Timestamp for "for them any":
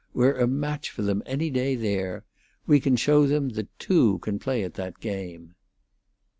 0.89-1.51